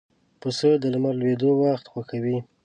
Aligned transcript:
پسه 0.41 0.69
د 0.81 0.83
لمر 0.93 1.13
لوېدو 1.19 1.49
وخت 1.63 1.85
خوښوي. 1.91 2.37